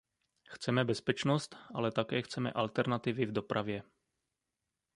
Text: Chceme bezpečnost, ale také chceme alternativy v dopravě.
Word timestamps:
Chceme 0.47 0.85
bezpečnost, 0.85 1.55
ale 1.73 1.91
také 1.91 2.21
chceme 2.21 2.51
alternativy 2.53 3.25
v 3.25 3.31
dopravě. 3.31 3.83